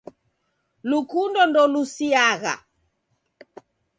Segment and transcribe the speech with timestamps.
[0.89, 2.53] Lukundo ndelusiagha.